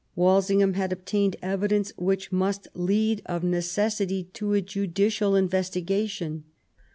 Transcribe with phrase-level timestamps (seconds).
[0.15, 6.41] Walsingham had obtained evidence which must lead of necessity to a judicial investi gation.